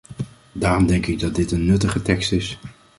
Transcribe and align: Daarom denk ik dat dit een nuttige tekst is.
Daarom 0.51 0.85
denk 0.87 1.05
ik 1.05 1.19
dat 1.19 1.35
dit 1.35 1.51
een 1.51 1.65
nuttige 1.65 2.01
tekst 2.01 2.31
is. 2.31 2.59